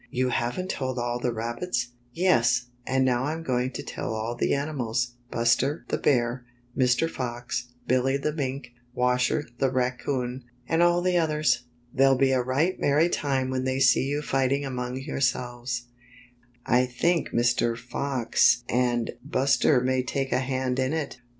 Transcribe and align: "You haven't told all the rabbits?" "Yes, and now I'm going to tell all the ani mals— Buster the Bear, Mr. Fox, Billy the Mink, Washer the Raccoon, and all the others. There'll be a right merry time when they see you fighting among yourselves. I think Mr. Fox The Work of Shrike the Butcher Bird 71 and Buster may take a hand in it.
"You 0.09 0.29
haven't 0.29 0.71
told 0.71 0.97
all 0.97 1.19
the 1.19 1.31
rabbits?" 1.31 1.89
"Yes, 2.11 2.69
and 2.87 3.05
now 3.05 3.25
I'm 3.25 3.43
going 3.43 3.69
to 3.73 3.83
tell 3.83 4.15
all 4.15 4.33
the 4.33 4.55
ani 4.55 4.71
mals— 4.71 5.09
Buster 5.29 5.85
the 5.89 5.99
Bear, 5.99 6.43
Mr. 6.75 7.07
Fox, 7.07 7.67
Billy 7.87 8.17
the 8.17 8.33
Mink, 8.33 8.71
Washer 8.95 9.47
the 9.59 9.69
Raccoon, 9.69 10.43
and 10.67 10.81
all 10.81 11.03
the 11.03 11.17
others. 11.19 11.65
There'll 11.93 12.17
be 12.17 12.31
a 12.31 12.41
right 12.41 12.79
merry 12.79 13.09
time 13.09 13.51
when 13.51 13.63
they 13.63 13.79
see 13.79 14.05
you 14.07 14.23
fighting 14.23 14.65
among 14.65 14.97
yourselves. 14.99 15.83
I 16.65 16.87
think 16.87 17.29
Mr. 17.29 17.77
Fox 17.77 18.63
The 18.67 18.73
Work 18.73 18.73
of 18.73 18.73
Shrike 18.73 18.73
the 18.73 18.73
Butcher 18.73 18.73
Bird 18.73 18.73
71 18.73 18.97
and 18.97 19.31
Buster 19.31 19.81
may 19.81 20.01
take 20.01 20.31
a 20.31 20.39
hand 20.39 20.79
in 20.79 20.93
it. 20.93 21.21